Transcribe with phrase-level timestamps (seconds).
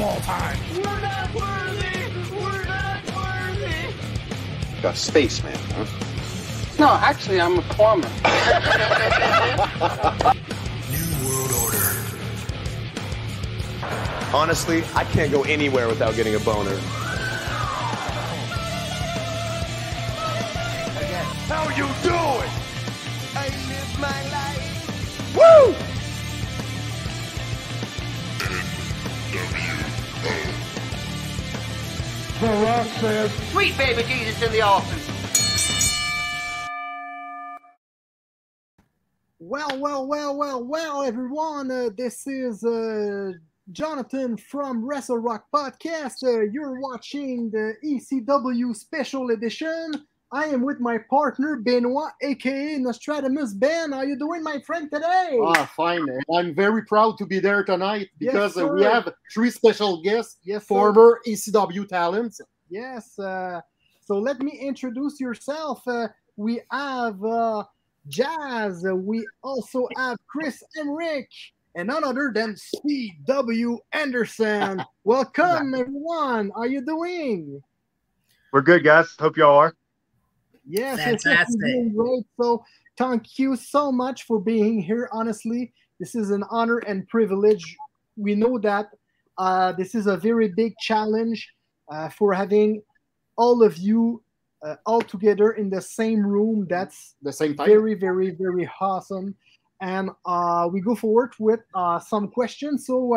[0.00, 0.58] of all time.
[0.76, 2.12] We're not worthy.
[2.30, 3.94] We're not worthy.
[4.82, 5.86] Got a spaceman, huh?
[6.78, 8.08] No, actually, I'm a plumber.
[10.90, 11.96] New World Order.
[14.32, 16.78] Honestly, I can't go anywhere without getting a boner.
[32.40, 35.08] The Rock says, Sweet baby Jesus in the office.
[39.40, 41.68] Well, well, well, well, well, everyone.
[41.68, 43.32] Uh, this is uh,
[43.72, 46.22] Jonathan from Wrestle Rock Podcast.
[46.22, 50.06] Uh, you're watching the ECW Special Edition.
[50.30, 53.92] I am with my partner Benoit, aka Nostradamus Ben.
[53.92, 55.38] How are you doing, my friend, today?
[55.42, 56.06] Ah, fine.
[56.34, 60.64] I'm very proud to be there tonight because uh, we have three special guests, yes,
[60.64, 60.66] sir.
[60.66, 62.42] former ECW talents.
[62.68, 63.18] Yes.
[63.18, 63.62] Uh,
[64.04, 65.80] so let me introduce yourself.
[65.86, 67.64] Uh, we have uh,
[68.08, 68.84] Jazz.
[68.84, 71.26] Uh, we also have Chris Hamrick,
[71.74, 73.78] and none other than C.W.
[73.92, 74.84] Anderson.
[75.04, 76.50] Welcome, everyone.
[76.54, 77.62] How are you doing?
[78.52, 79.14] We're good, guys.
[79.18, 79.74] Hope y'all are.
[80.68, 81.60] Yes, yes, yes, we're Fantastic.
[81.60, 82.24] doing great.
[82.40, 82.64] So
[82.98, 85.08] thank you so much for being here.
[85.12, 87.76] Honestly, this is an honor and privilege.
[88.16, 88.90] We know that
[89.38, 91.48] uh, this is a very big challenge
[91.90, 92.82] uh, for having
[93.36, 94.22] all of you
[94.62, 96.66] uh, all together in the same room.
[96.68, 97.66] That's The same time.
[97.66, 99.34] very, very, very awesome.
[99.80, 102.86] And uh, we go forward with uh, some questions.
[102.86, 103.14] So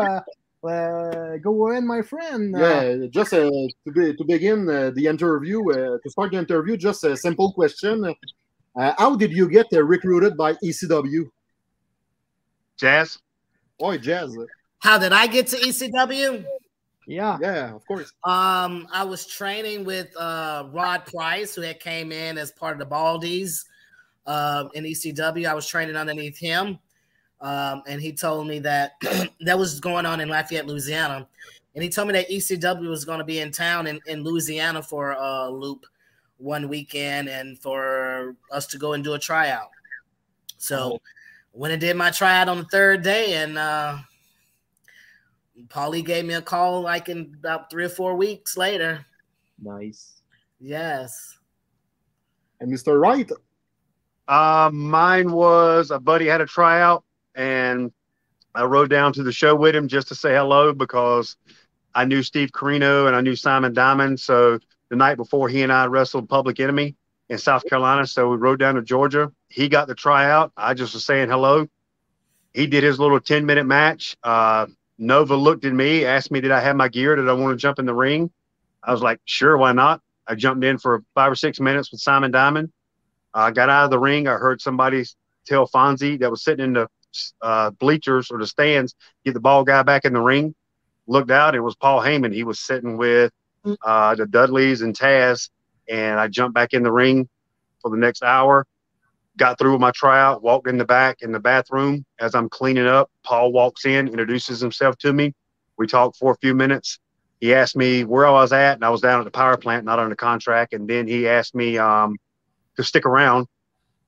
[0.64, 2.56] uh, go ahead, my friend.
[2.58, 6.78] Yeah, just uh, to, be, to begin uh, the interview, uh, to start the interview,
[6.78, 8.14] just a simple question.
[8.76, 11.26] Uh, how did you get uh, recruited by ECW?
[12.78, 13.20] Jazz?
[13.80, 14.36] Oh, Jazz.
[14.80, 16.45] How did I get to ECW?
[17.08, 17.38] yeah.
[17.42, 18.14] Yeah, of course.
[18.23, 22.80] Um, I was training with uh, Rod Price, who had came in as part of
[22.80, 23.66] the Baldies
[24.25, 25.46] um, in ECW.
[25.46, 26.80] I was training underneath him,
[27.41, 28.94] um, and he told me that
[29.41, 31.28] that was going on in Lafayette, Louisiana,
[31.75, 34.81] and he told me that ECW was going to be in town in, in Louisiana
[34.81, 35.85] for a loop
[36.38, 39.69] one weekend, and for us to go and do a tryout.
[40.57, 41.00] So,
[41.51, 43.97] when I did my tryout on the third day, and uh,
[45.68, 49.06] Paulie gave me a call like in about three or four weeks later.
[49.62, 50.22] Nice.
[50.59, 51.38] Yes.
[52.59, 53.00] And Mr.
[53.00, 53.30] Wright.
[54.28, 57.03] Um, mine was a buddy had a tryout,
[57.36, 57.92] and
[58.53, 61.38] I rode down to the show with him just to say hello because
[61.94, 64.19] I knew Steve Corino and I knew Simon Diamond.
[64.19, 64.59] So
[64.90, 66.96] the night before, he and I wrestled Public Enemy
[67.30, 68.06] in South Carolina.
[68.06, 69.31] So we rode down to Georgia.
[69.47, 70.52] He got the tryout.
[70.58, 71.68] I just was saying hello.
[72.53, 74.18] He did his little 10 minute match.
[74.24, 74.68] Uh,
[74.98, 77.16] Nova looked at me, asked me, Did I have my gear?
[77.16, 78.30] Did I want to jump in the ring?
[78.84, 80.02] I was like, Sure, why not?
[80.28, 82.72] I jumped in for five or six minutes with Simon Diamond.
[83.34, 84.28] I got out of the ring.
[84.28, 85.06] I heard somebody
[85.46, 86.88] tell Fonzie that was sitting in the
[87.42, 88.96] uh, bleachers or the stands,
[89.26, 90.56] get the ball guy back in the ring.
[91.08, 92.34] Looked out, it was Paul Heyman.
[92.34, 93.32] He was sitting with
[93.84, 95.50] uh, the Dudleys and Taz,
[95.90, 97.28] and I jumped back in the ring
[97.82, 98.66] for the next hour.
[99.38, 102.06] Got through with my tryout, walked in the back in the bathroom.
[102.20, 105.34] As I'm cleaning up, Paul walks in, introduces himself to me.
[105.78, 107.00] We talked for a few minutes.
[107.40, 109.84] He asked me where I was at, and I was down at the power plant,
[109.84, 110.74] not under contract.
[110.74, 112.18] And then he asked me um,
[112.76, 113.48] to stick around.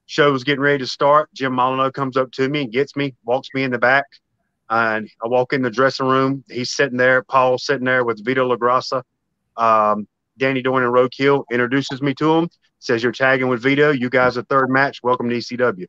[0.06, 1.30] Show was getting ready to start.
[1.34, 4.06] Jim Molineaux comes up to me and gets me, walks me in the back.
[4.70, 6.44] And I walk in the dressing room.
[6.50, 7.24] He's sitting there.
[7.24, 9.04] Paul's sitting there with Vito LoGrasso.
[9.56, 12.50] Um, Danny Doring and Roadkill introduces me to him.
[12.80, 13.92] Says you're tagging with Vito.
[13.92, 15.00] You guys are third match.
[15.04, 15.86] Welcome to ECW.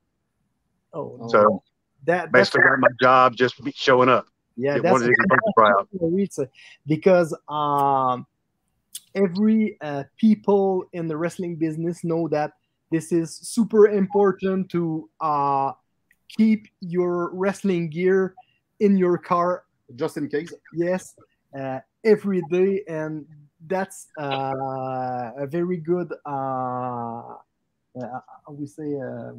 [0.93, 1.63] Oh, So
[2.05, 4.27] that that's basically got my job just showing up.
[4.57, 5.89] yeah, that's wanted to get the tryout.
[5.93, 6.39] It's,
[6.87, 8.27] because um,
[9.15, 12.53] every uh, people in the wrestling business know that
[12.95, 15.73] this is super important to uh,
[16.29, 18.37] keep your wrestling gear
[18.79, 19.65] in your car.
[19.97, 20.55] Just in case.
[20.73, 21.17] Yes,
[21.59, 23.27] uh, every day, and
[23.67, 26.15] that's uh, a very good.
[26.25, 27.35] Uh,
[28.01, 28.21] uh,
[28.51, 29.33] we say, uh,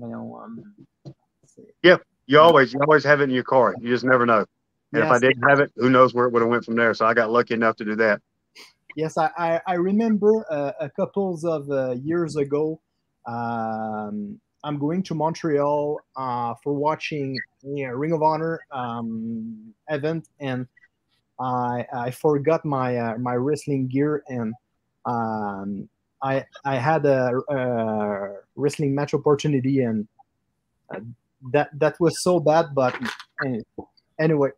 [1.45, 1.97] say-
[2.27, 3.73] You always you always have it in your car.
[3.79, 4.45] You just never know.
[4.91, 6.93] And if I didn't have it, who knows where it would have went from there.
[6.93, 8.21] So I got lucky enough to do that.
[8.95, 12.79] Yes, I, I, I remember uh, a couple of uh, years ago.
[13.27, 20.67] Um, I'm going to Montreal uh, for watching a Ring of Honor um, event, and
[21.39, 24.53] I, I forgot my uh, my wrestling gear, and
[25.05, 25.87] um,
[26.21, 30.07] I I had a, a wrestling match opportunity, and
[30.93, 30.99] uh,
[31.51, 32.73] that that was so bad.
[32.73, 32.95] But
[34.19, 34.49] anyway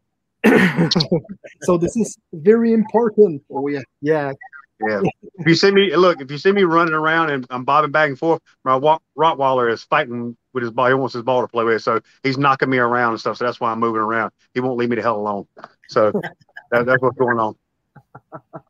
[1.63, 3.43] so this is very important.
[3.51, 3.81] Oh yeah.
[4.01, 4.33] Yeah.
[4.79, 5.01] Yeah.
[5.39, 8.09] if you see me, look, if you see me running around and I'm bobbing back
[8.09, 8.79] and forth, my
[9.17, 10.87] Rottweiler is fighting with his ball.
[10.87, 13.37] He wants his ball to play with, so he's knocking me around and stuff.
[13.37, 14.31] So that's why I'm moving around.
[14.53, 15.47] He won't leave me the hell alone.
[15.87, 16.11] So
[16.71, 17.55] that, that's what's going on.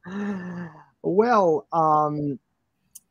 [1.03, 2.39] well, um,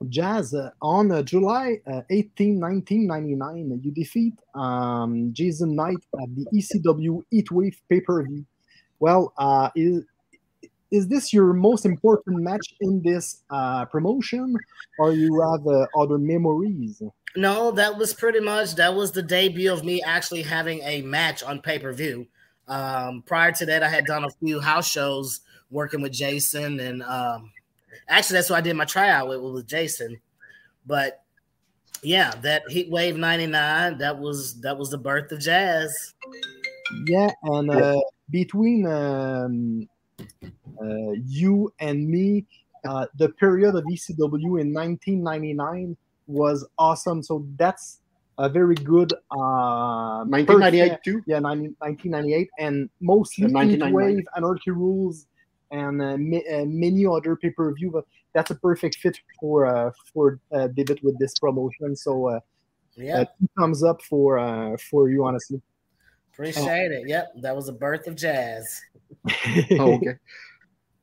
[0.09, 6.47] Jazz, uh, on uh, July uh, 18, 1999, you defeat um, Jason Knight at the
[6.55, 8.45] ECW Heatwave pay per view.
[8.99, 10.05] Well, uh, is,
[10.91, 14.57] is this your most important match in this uh, promotion,
[14.99, 17.03] or you have uh, other memories?
[17.37, 21.43] No, that was pretty much that was the debut of me actually having a match
[21.43, 22.27] on pay per view.
[22.69, 25.41] Um, prior to that, I had done a few house shows
[25.71, 27.53] working with Jason, and um,
[28.09, 30.21] actually, that's what I did my tryout with, with Jason.
[30.87, 31.23] But
[32.03, 36.15] yeah, that Heat Wave '99 that was that was the birth of jazz.
[37.07, 38.01] Yeah, and uh,
[38.31, 39.89] between um,
[41.25, 42.47] you and me,
[42.89, 45.97] uh, the period of ECW in 1999
[46.27, 47.23] was awesome.
[47.23, 48.01] So that's
[48.39, 51.23] a very good uh 1998 perfect- too.
[51.27, 54.25] yeah 90, 1998 and mostly Yeah, 1999.
[54.25, 55.27] Heatwave anarchy rules
[55.71, 58.05] and uh, ma- uh, many other pay-per-view but
[58.35, 62.41] that's a perfect fit for uh for uh, david with this promotion so uh,
[62.95, 65.63] Yeah, uh two thumbs up for uh for you honestly
[66.35, 67.09] appreciate it.
[67.09, 68.83] Yep, that was the birth of jazz.
[69.79, 70.17] Oh, okay.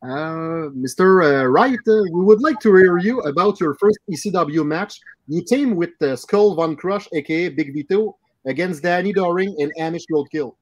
[0.03, 1.23] Uh, Mr.
[1.23, 4.99] Uh, Wright, uh, we would like to hear you about your first ECW match.
[5.27, 10.03] You team with uh, Skull Von Crush, aka Big Vito, against Danny Doring and Amish
[10.11, 10.55] Roadkill.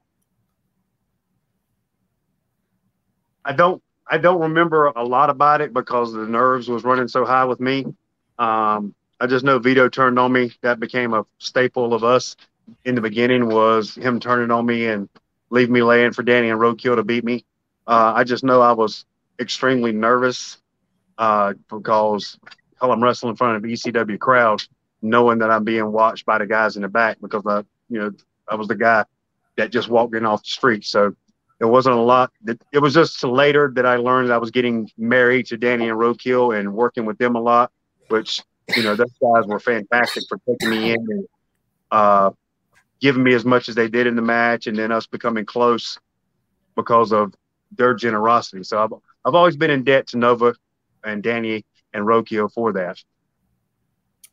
[3.44, 7.24] I don't I don't remember a lot about it because the nerves was running so
[7.24, 7.86] high with me.
[8.38, 10.52] Um, I just know Vito turned on me.
[10.60, 12.36] That became a staple of us
[12.84, 15.08] in the beginning was him turning on me and
[15.50, 17.44] leave me laying for Danny and Roadkill to beat me.
[17.86, 19.04] Uh, I just know I was
[19.40, 20.58] extremely nervous
[21.18, 22.38] uh, because
[22.80, 24.62] hell, I'm wrestling in front of ECW crowd,
[25.00, 27.58] knowing that I'm being watched by the guys in the back because I,
[27.88, 28.12] you know,
[28.48, 29.04] I was the guy
[29.56, 30.84] that just walked in off the street.
[30.84, 31.14] So
[31.60, 32.32] it wasn't a lot.
[32.46, 35.88] It it was just later that I learned that I was getting married to Danny
[35.88, 37.70] and Roadkill and working with them a lot,
[38.08, 38.42] which
[38.76, 41.28] you know those guys were fantastic for taking me in and
[41.92, 42.30] uh,
[43.00, 45.98] giving me as much as they did in the match, and then us becoming close
[46.74, 47.32] because of
[47.76, 48.62] their generosity.
[48.64, 48.92] So I've
[49.24, 50.54] I've always been in debt to Nova
[51.04, 52.98] and Danny and Roadkill for that.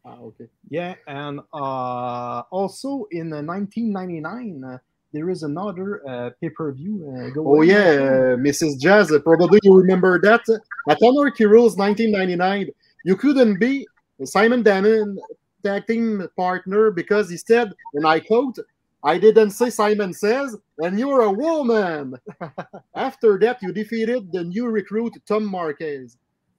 [0.05, 0.47] Ah, okay.
[0.69, 4.77] Yeah, and uh, also in uh, 1999, uh,
[5.11, 7.33] there is another uh, pay-per-view.
[7.35, 8.79] Uh, Oh, yeah, uh, Mrs.
[8.79, 10.41] Jazz, probably you remember that.
[10.87, 12.69] At Anarchy Rules 1999,
[13.03, 13.87] you couldn't be
[14.23, 15.19] Simon Diamond
[15.63, 18.57] tag team partner because he said, and I quote,
[19.03, 22.15] I didn't say Simon says, and you're a woman.
[22.95, 26.17] After that, you defeated the new recruit, Tom Marquez.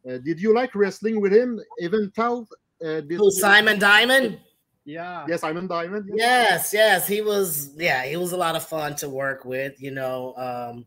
[0.09, 1.61] Uh, did you like wrestling with him?
[1.79, 2.49] Even Tal?
[2.83, 4.39] Uh, did, Who Simon Diamond?
[4.85, 5.27] Yeah.
[5.29, 6.07] Yeah, Simon Diamond.
[6.09, 6.17] yeah.
[6.17, 7.75] Yes, yes, he was.
[7.77, 9.81] Yeah, he was a lot of fun to work with.
[9.81, 10.87] You know, um,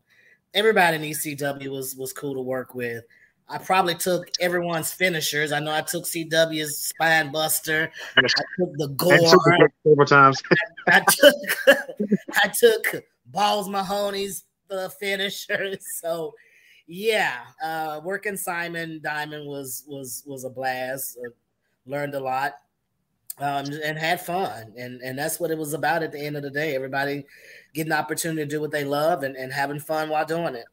[0.52, 3.04] everybody in ECW was was cool to work with.
[3.48, 5.52] I probably took everyone's finishers.
[5.52, 7.92] I know I took CW's Spine Buster.
[8.16, 9.12] I took the And Gore.
[9.18, 10.42] Superkick several times.
[10.88, 11.78] I took
[12.42, 13.04] I took
[13.34, 15.76] Balls Mahoney's the finisher.
[16.00, 16.32] So
[16.86, 21.18] yeah, uh, working Simon Diamond was was was a blast.
[21.18, 21.30] Uh,
[21.86, 22.54] learned a lot
[23.38, 26.42] um, and had fun, and and that's what it was about at the end of
[26.42, 26.74] the day.
[26.74, 27.24] Everybody
[27.74, 30.66] getting the opportunity to do what they love and, and having fun while doing it.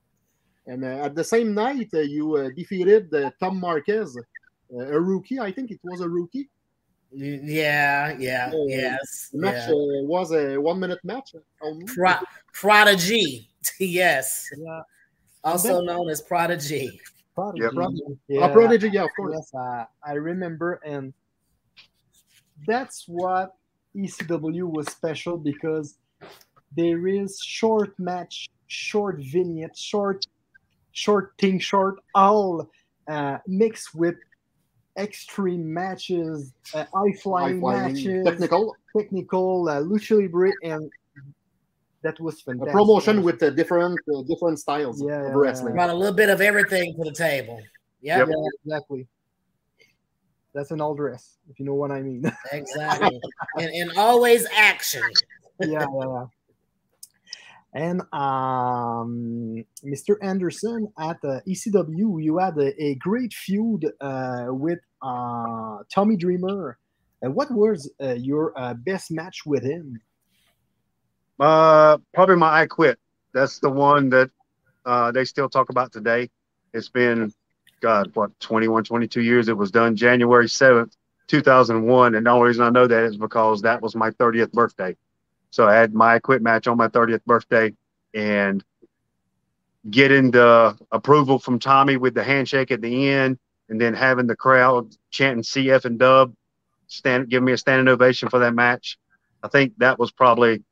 [0.68, 5.00] And uh, at the same night, uh, you uh, defeated uh, Tom Marquez, uh, a
[5.00, 5.40] rookie.
[5.40, 6.50] I think it was a rookie.
[7.14, 9.30] Y- Yeah, yeah, Oh, yes.
[9.34, 9.74] Match yeah.
[9.76, 11.36] uh, was a one-minute match.
[11.62, 11.86] only.
[11.86, 13.50] Pro- Prodigy,
[13.80, 14.82] yes, Yeah.
[15.44, 17.00] also known as Prodigy.
[17.36, 17.64] Prodigy.
[17.64, 17.74] Yep.
[17.74, 18.04] Prodigy.
[18.28, 18.42] Yeah.
[18.42, 19.34] Ah, Prodigy, yeah, of course.
[19.36, 21.14] Yes, I, I remember, and
[22.68, 23.56] that's what
[23.96, 25.96] ECW was special because
[26.78, 30.26] there is short match, short vignette, short,
[30.92, 32.70] short thing, short all
[33.10, 34.16] uh, mixed with
[34.98, 40.92] extreme matches, uh, high flying matches, technical, technical, uh, lucha libre, and
[42.04, 42.74] that was a fantastic.
[42.74, 45.74] promotion with uh, different uh, different styles Yeah, of yeah, wrestling.
[45.76, 47.62] Brought a little bit of everything to the table.
[48.02, 48.28] Yep, Yep.
[48.30, 49.08] Yeah, exactly.
[50.54, 52.24] That's an all dress, if you know what I mean.
[52.52, 53.22] exactly.
[53.58, 55.04] and, and always action.
[55.60, 56.26] yeah, yeah, yeah.
[57.74, 60.18] And um, Mr.
[60.22, 66.78] Anderson at uh, ECW, you had a, a great feud uh, with uh, Tommy Dreamer.
[67.24, 70.00] Uh, what was uh, your uh, best match with him?
[71.40, 73.00] Uh, probably my I Quit.
[73.34, 74.30] That's the one that
[75.14, 76.30] they still talk about today.
[76.74, 77.34] It's been,
[77.80, 79.48] God, what, 21, 22 years.
[79.48, 80.92] It was done January 7th,
[81.28, 82.16] 2001.
[82.16, 84.96] And the only reason I know that is because that was my 30th birthday.
[85.52, 87.74] So I had my quit match on my 30th birthday
[88.14, 88.64] and
[89.90, 93.38] getting the approval from Tommy with the handshake at the end
[93.70, 96.34] and then having the crowd chanting CF and dub,
[96.88, 98.98] stand, give me a standing ovation for that match.
[99.44, 100.64] I think that was probably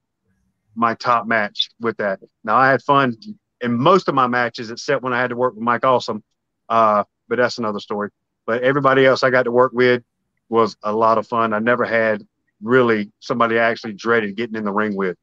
[0.75, 2.19] my top match with that.
[2.43, 3.17] Now I had fun
[3.61, 6.23] in most of my matches, except when I had to work with Mike Awesome.
[6.69, 8.09] Uh, but that's another story.
[8.45, 10.03] But everybody else I got to work with
[10.49, 11.53] was a lot of fun.
[11.53, 12.25] I never had
[12.61, 15.17] really somebody I actually dreaded getting in the ring with.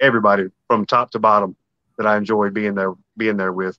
[0.00, 1.56] Everybody from top to bottom
[1.98, 3.78] that I enjoyed being there being there with.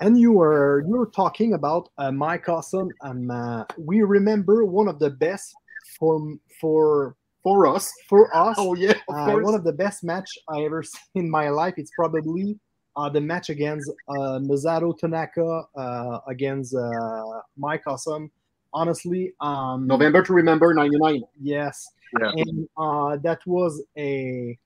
[0.00, 4.88] And you were you were talking about uh, Mike Awesome, and uh, we remember one
[4.88, 5.54] of the best
[5.98, 7.92] for for for us.
[8.08, 9.44] For us, oh yeah, of uh, course.
[9.44, 11.74] one of the best match I ever seen in my life.
[11.76, 12.58] It's probably
[12.96, 18.30] uh, the match against uh, Masato Tanaka uh, against uh, Mike Awesome.
[18.72, 21.22] Honestly, um, November to remember '99.
[21.40, 21.88] Yes,
[22.20, 22.30] Yeah.
[22.36, 24.58] and uh, that was a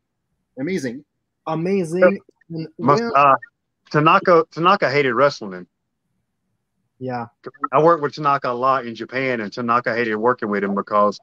[0.58, 1.04] Amazing.
[1.46, 2.20] amazing.
[2.50, 3.34] and Must, uh,
[3.90, 5.66] Tanaka Tanaka hated wrestling.
[6.98, 7.26] yeah,
[7.72, 11.18] I worked with Tanaka a lot in Japan, and Tanaka hated working with him because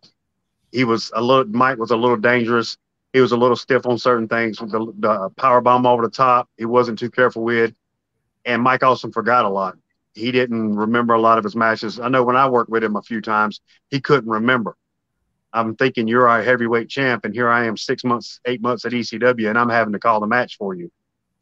[0.71, 1.45] he was a little.
[1.45, 2.77] Mike was a little dangerous.
[3.13, 6.09] He was a little stiff on certain things with the, the power bomb over the
[6.09, 6.49] top.
[6.57, 7.73] He wasn't too careful with,
[8.45, 9.77] and Mike also forgot a lot.
[10.13, 11.99] He didn't remember a lot of his matches.
[11.99, 14.75] I know when I worked with him a few times, he couldn't remember.
[15.53, 18.93] I'm thinking you're our heavyweight champ, and here I am six months, eight months at
[18.93, 20.89] ECW, and I'm having to call the match for you.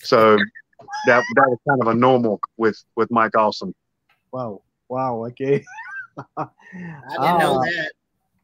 [0.02, 0.38] So
[1.06, 3.74] that that was kind of a normal with with Mike Awesome.
[4.32, 5.64] wow, wow, okay.
[6.38, 6.46] I
[7.22, 7.62] didn't know Ah.
[7.62, 7.92] that.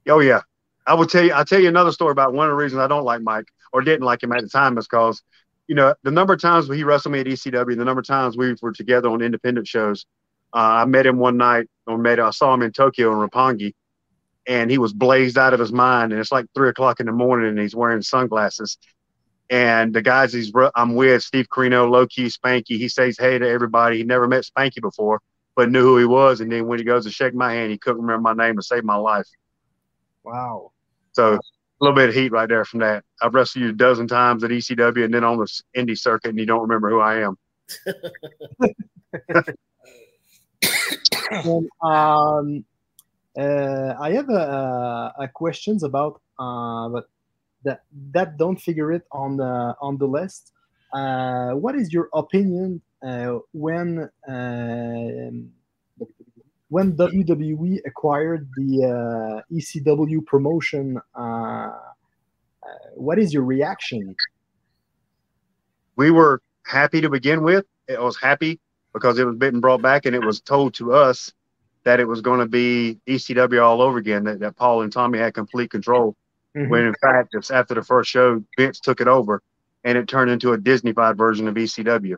[0.08, 0.42] Oh yeah,
[0.86, 1.34] I will tell you.
[1.34, 3.82] I'll tell you another story about one of the reasons I don't like Mike or
[3.82, 5.22] didn't like him at the time is because,
[5.68, 8.38] you know, the number of times he wrestled me at ECW, the number of times
[8.38, 10.06] we were together on independent shows.
[10.54, 13.74] Uh, I met him one night, or met I saw him in Tokyo in Roppongi,
[14.48, 16.12] and he was blazed out of his mind.
[16.12, 18.78] And it's like three o'clock in the morning, and he's wearing sunglasses.
[19.50, 23.48] And the guys he's I'm with, Steve Corino, Low Ki, Spanky, he says hey to
[23.48, 23.98] everybody.
[23.98, 25.20] He never met Spanky before,
[25.56, 26.42] but knew who he was.
[26.42, 28.64] And then when he goes to shake my hand, he couldn't remember my name to
[28.64, 29.28] save my life.
[30.24, 30.72] Wow.
[31.12, 31.40] So
[31.80, 33.04] little bit of heat right there from that.
[33.22, 36.40] I've wrestled you a dozen times at ECW and then on the indie circuit, and
[36.40, 37.38] you don't remember who I am.
[41.32, 42.66] And, um,
[43.38, 47.10] uh, I have a, a questions about uh, but
[47.64, 50.52] that that don't figure it on the on the list.
[50.94, 55.52] Uh, what is your opinion uh, when um
[56.70, 61.00] when WWE acquired the uh, ECW promotion?
[61.18, 61.72] Uh, uh,
[62.96, 64.16] what is your reaction?
[65.96, 67.66] We were happy to begin with.
[67.90, 68.60] I was happy
[68.94, 71.32] because it was being brought back, and it was told to us
[71.84, 74.24] that it was going to be ECW all over again.
[74.24, 76.16] That, that Paul and Tommy had complete control.
[76.54, 79.44] When in fact, it's after the first show, Vince took it over,
[79.84, 82.16] and it turned into a Disneyfied version of ECW.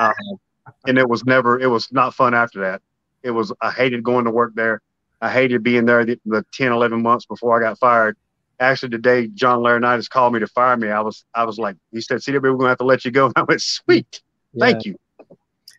[0.00, 0.12] um,
[0.86, 1.60] and it was never.
[1.60, 2.80] It was not fun after that.
[3.22, 3.52] It was.
[3.60, 4.80] I hated going to work there.
[5.20, 8.16] I hated being there the, the 10, 11 months before I got fired.
[8.60, 11.76] Actually, the day John Laurinaitis called me to fire me, I was I was like,
[11.92, 13.26] he said, CW, we're gonna have to let you go.
[13.26, 14.20] And I went, sweet,
[14.58, 14.96] thank you.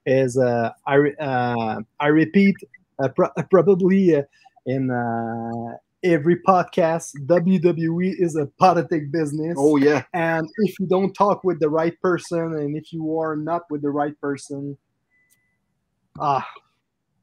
[0.05, 2.55] is uh, I uh, I repeat
[3.03, 4.21] uh, pro- probably uh,
[4.65, 9.55] in uh, every podcast WWE is a politic business.
[9.57, 10.03] Oh yeah.
[10.13, 13.81] and if you don't talk with the right person and if you are not with
[13.81, 14.77] the right person,
[16.19, 16.47] ah,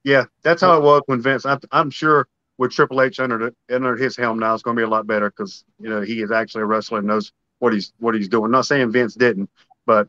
[0.06, 1.44] Yeah, that's how it was when Vince.
[1.44, 4.80] I'm, I'm sure with Triple H under the, under his helm now, it's going to
[4.80, 7.72] be a lot better because you know he is actually a wrestler and knows what
[7.72, 8.52] he's what he's doing.
[8.52, 9.50] Not saying Vince didn't,
[9.84, 10.06] but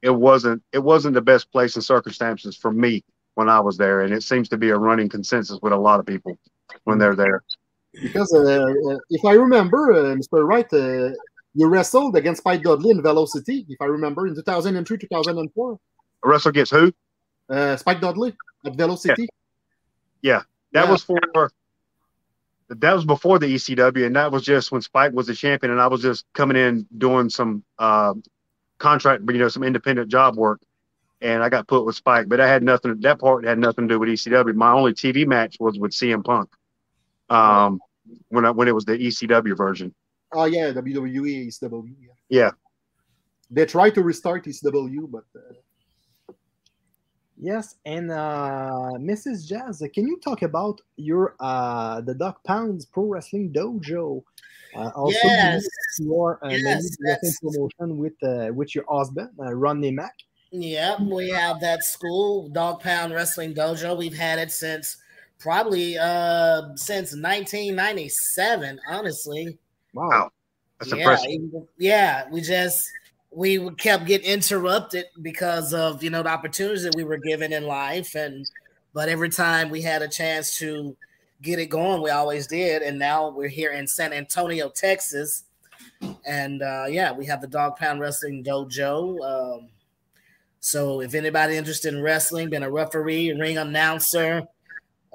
[0.00, 3.04] it wasn't it wasn't the best place and circumstances for me
[3.34, 6.00] when I was there, and it seems to be a running consensus with a lot
[6.00, 6.38] of people
[6.84, 7.44] when they're there.
[7.92, 10.48] Because uh, uh, if I remember, uh, Mr.
[10.48, 11.10] Wright, uh,
[11.52, 15.78] you wrestled against Spike Dudley in Velocity, if I remember, in 2003, 2004.
[16.24, 16.90] A wrestler gets who?
[17.50, 19.28] Uh, Spike Dudley at Velocity.
[20.22, 20.42] Yeah
[20.72, 20.90] that Yeah.
[20.90, 21.18] was for
[22.68, 25.80] that was before the ECW, and that was just when Spike was the champion, and
[25.80, 28.14] I was just coming in doing some uh,
[28.78, 30.62] contract, you know, some independent job work,
[31.20, 32.28] and I got put with Spike.
[32.28, 32.98] But I had nothing.
[33.00, 34.54] That part had nothing to do with ECW.
[34.54, 36.48] My only TV match was with CM Punk,
[37.28, 37.78] um,
[38.28, 39.94] when I, when it was the ECW version.
[40.32, 41.94] Oh, yeah, WWE, ECW.
[42.00, 42.08] Yeah.
[42.30, 42.50] Yeah.
[43.50, 45.52] They tried to restart ECW, but uh,
[47.42, 49.48] Yes, and uh, Mrs.
[49.48, 54.22] Jazz, can you talk about your uh, the Dog Pounds Pro Wrestling Dojo?
[54.76, 55.66] Uh, also, Yes.
[55.98, 60.14] your uh, Yes, wrestling promotion with uh, with your husband, uh, Ron Mack.
[60.52, 63.98] Yep, we have that school, Dog Pound Wrestling Dojo.
[63.98, 64.98] We've had it since
[65.40, 69.58] probably uh since 1997, honestly.
[69.94, 70.08] Wow.
[70.10, 70.30] Wow.
[70.78, 71.30] That's yeah, impressive.
[71.30, 72.88] even- yeah, we just
[73.34, 77.66] we kept getting interrupted because of you know the opportunities that we were given in
[77.66, 78.46] life, and
[78.92, 80.96] but every time we had a chance to
[81.40, 82.82] get it going, we always did.
[82.82, 85.44] And now we're here in San Antonio, Texas,
[86.26, 89.18] and uh, yeah, we have the Dog Pound Wrestling Dojo.
[89.58, 89.68] Um,
[90.60, 94.44] so if anybody interested in wrestling, been a referee, ring announcer,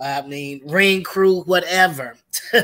[0.02, 2.16] I mean ring crew, whatever.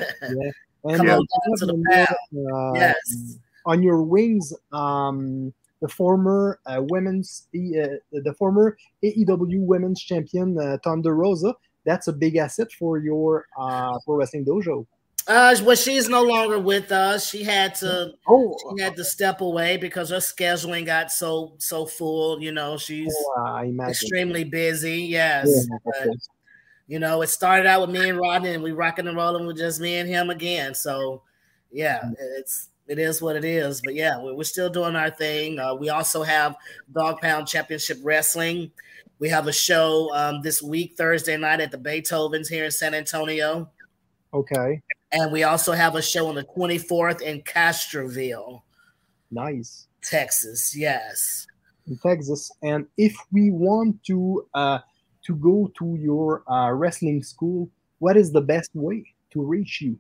[0.85, 2.53] And Come uh, on down to the pound.
[2.53, 3.37] uh, Yes.
[3.65, 10.77] On your wings, um, the former uh, women's uh, the former AEW Women's Champion uh,
[10.83, 11.53] Thunder Rosa.
[11.85, 14.85] That's a big asset for your uh, pro wrestling dojo.
[15.25, 17.29] Uh, well, she's no longer with us.
[17.29, 21.85] She had to Oh, she had to step away because her scheduling got so so
[21.85, 22.41] full.
[22.41, 25.01] You know, she's uh, extremely busy.
[25.03, 26.17] Yes, Yeah, but, okay.
[26.87, 29.57] you know, it started out with me and Rodney, and we rocking and rolling with
[29.57, 30.75] just me and him again.
[30.75, 31.21] So,
[31.71, 33.81] yeah, it's it is what it is.
[33.83, 35.59] But yeah, we're, still doing our thing.
[35.59, 36.55] Uh, we also have
[36.93, 38.71] Dog Pound Championship Wrestling.
[39.19, 42.93] We have a show um, this week, Thursday night at the Beethovens here in San
[42.93, 43.69] Antonio.
[44.33, 48.63] Okay, And we also have a show on the 24th in Castroville,
[49.29, 49.87] nice.
[50.01, 50.75] Texas.
[50.75, 51.45] Yes.
[51.85, 52.51] in Texas.
[52.63, 54.79] And if we want to uh,
[55.27, 59.99] to go to your uh, wrestling school, what is the best way to reach you?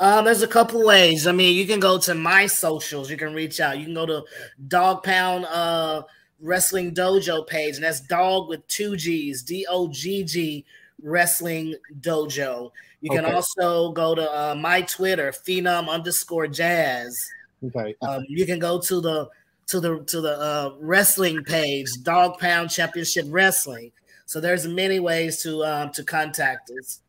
[0.00, 1.26] Um, there's a couple ways.
[1.26, 3.10] I mean, you can go to my socials.
[3.10, 3.78] You can reach out.
[3.78, 4.24] You can go to
[4.68, 6.02] Dog Pound uh,
[6.40, 10.64] Wrestling Dojo page, and that's dog with two G's, D O G G
[11.02, 12.70] Wrestling Dojo.
[13.00, 13.34] You can Okay.
[13.34, 17.18] also go to uh, my Twitter, Phenom underscore Jazz.
[17.64, 19.28] Okay, Um, you can go to the
[19.66, 23.90] to the to the uh, wrestling page, Dog Pound Championship Wrestling.
[24.26, 27.00] So there's many ways to um, to contact us,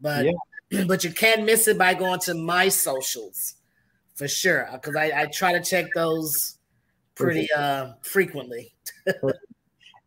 [0.00, 0.26] but
[0.86, 3.54] but you can't miss it by going to my socials
[4.14, 6.58] for sure because I, I try to check those
[7.14, 8.74] pretty uh, frequently.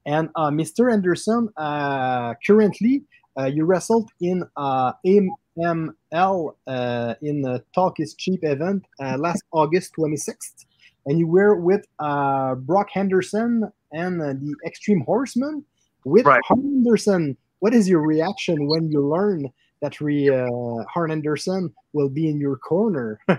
[0.07, 0.91] And uh, Mr.
[0.91, 3.03] Anderson, uh, currently
[3.37, 9.43] uh, you wrestled in uh, AML uh, in the Talk is Cheap event uh, last
[9.51, 10.65] August 26th,
[11.05, 15.65] and you were with uh, Brock Anderson and uh, the Extreme Horseman.
[16.05, 16.39] With Right.
[16.49, 22.09] Arn Anderson, what is your reaction when you learn that re, uh, Arn Anderson will
[22.09, 23.19] be in your corner?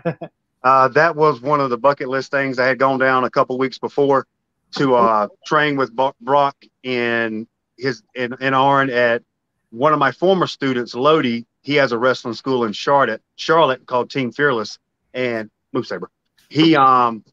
[0.65, 3.57] Uh, that was one of the bucket list things I had gone down a couple
[3.59, 4.27] weeks before
[4.73, 7.47] to uh, train with Brock in
[7.79, 9.23] his in, in Arn at
[9.71, 11.45] one of my former students, Lodi.
[11.63, 14.79] He has a wrestling school in Charlotte, Charlotte called Team Fearless,
[15.15, 16.11] and Move Saber.
[16.49, 17.25] He um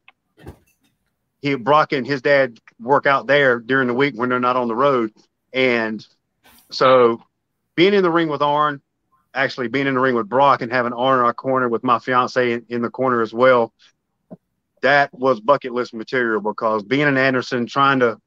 [1.42, 4.68] he Brock and his dad work out there during the week when they're not on
[4.68, 5.12] the road,
[5.52, 6.06] and
[6.70, 7.22] so
[7.74, 8.80] being in the ring with Arn
[9.36, 11.98] actually being in the ring with Brock and having Arn in our corner with my
[11.98, 13.72] fiance in, in the corner as well,
[14.82, 18.18] that was bucket list material because being an Anderson, trying to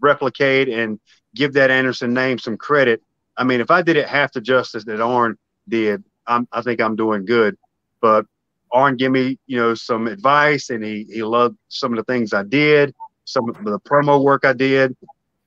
[0.00, 0.98] replicate and
[1.34, 3.02] give that Anderson name some credit.
[3.36, 5.36] I mean, if I did it half the justice that Arn
[5.68, 7.56] did, I'm, I think I'm doing good.
[8.00, 8.26] But
[8.72, 12.32] Arn gave me, you know, some advice, and he he loved some of the things
[12.32, 12.94] I did,
[13.24, 14.96] some of the promo work I did.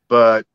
[0.08, 0.46] But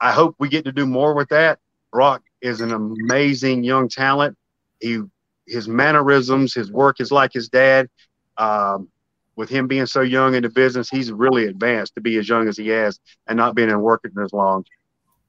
[0.00, 1.58] I hope we get to do more with that.
[1.92, 4.36] Brock is an amazing young talent.
[4.78, 5.00] He
[5.46, 7.88] his mannerisms, his work is like his dad.
[8.36, 8.88] Um,
[9.36, 12.46] with him being so young in the business, he's really advanced to be as young
[12.46, 14.64] as he has and not being in working as long.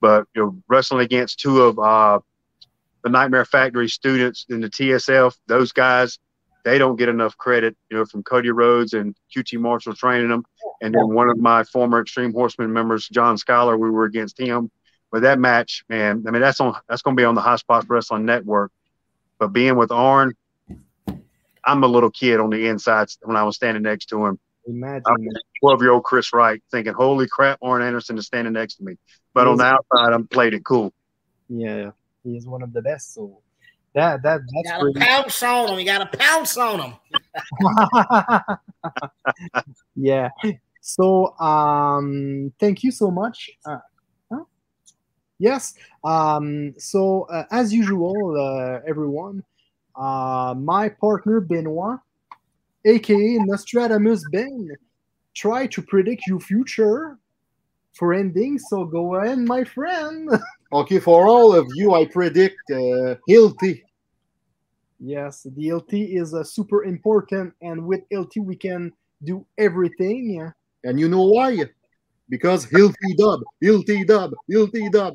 [0.01, 2.19] But you know, wrestling against two of uh,
[3.03, 6.19] the Nightmare Factory students in the TSF, those guys,
[6.63, 7.75] they don't get enough credit.
[7.89, 10.43] You know, from Cody Rhodes and QT Marshall training them,
[10.81, 14.69] and then one of my former Extreme Horsemen members, John Scholar, we were against him.
[15.11, 17.85] But that match, man, I mean, that's on that's going to be on the Highspots
[17.87, 18.71] Wrestling Network.
[19.39, 20.33] But being with Arn,
[21.65, 24.39] I'm a little kid on the inside when I was standing next to him.
[24.67, 25.03] Imagine.
[25.61, 28.97] 12 year old Chris Wright thinking, holy crap, Arn Anderson is standing next to me.
[29.33, 30.93] But on the outside, I'm played it cool.
[31.49, 31.91] Yeah,
[32.23, 33.13] he is one of the best.
[33.13, 33.39] So
[33.93, 34.99] that that You that's gotta pretty.
[34.99, 35.79] pounce on them.
[35.79, 36.93] You gotta pounce on him.
[39.95, 40.29] yeah.
[40.81, 43.51] So um thank you so much.
[43.65, 43.79] Uh, huh?
[45.39, 45.73] Yes.
[46.03, 49.43] Um so uh, as usual uh, everyone
[49.95, 51.99] uh my partner Benoit
[52.85, 54.69] aka Nostradamus Ben
[55.33, 57.17] try to predict your future
[57.93, 58.59] for ending.
[58.59, 60.29] So go ahead, my friend.
[60.73, 63.83] Okay, for all of you, I predict uh, Hilty.
[64.99, 68.91] yes, the LT is uh, super important, and with LT we can
[69.23, 70.33] do everything.
[70.33, 70.51] Yeah.
[70.83, 71.63] And you know why?
[72.29, 75.13] Because Hilty Dub, Hilty Dub, Hilty Dub.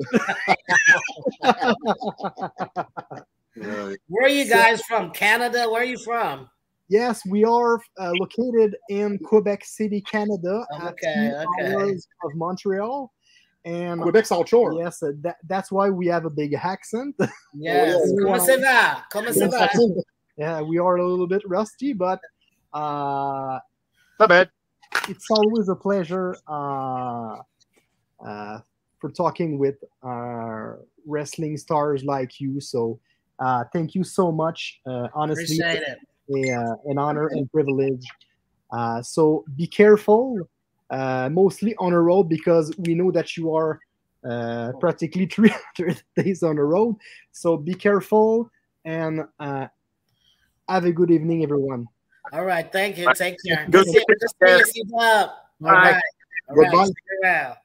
[3.55, 5.11] Where are you guys from?
[5.11, 5.69] Canada?
[5.69, 6.49] Where are you from?
[6.89, 11.75] Yes, we are uh, located in Quebec City, Canada, Okay, two okay.
[11.75, 13.13] hours of Montreal.
[13.65, 14.73] And Quebec South Shore.
[14.73, 17.15] yes, uh, that, that's why we have a big accent.
[17.55, 18.01] Yes.
[18.09, 18.25] yeah.
[18.25, 19.05] Comment ça va?
[19.11, 19.69] Comment ça va?
[20.37, 22.21] yeah, we are a little bit rusty, but
[22.73, 23.59] uh,
[24.19, 24.51] Not bad.
[25.09, 27.37] It's always a pleasure uh,
[28.25, 28.61] uh,
[29.01, 30.75] for talking with uh,
[31.07, 32.61] wrestling stars like you.
[32.61, 33.01] So
[33.39, 34.81] uh, thank you so much.
[34.87, 38.07] Uh, honestly, a, uh, an honor and privilege.
[38.71, 40.39] Uh, so be careful,
[40.91, 43.81] uh, mostly on the road, because we know that you are
[44.29, 46.97] uh, practically 300 days on the road.
[47.33, 48.51] So be careful
[48.85, 49.67] and uh,
[50.69, 51.87] have a good evening, everyone.
[52.33, 52.71] All right.
[52.71, 53.13] Thank you.
[53.15, 53.67] Take care.
[53.71, 54.05] Good to see you.
[54.07, 54.99] Good to see you, C-Dub.
[55.01, 56.01] All right.
[56.49, 56.71] All right.
[56.71, 56.85] Goodbye.
[56.87, 57.57] See you around.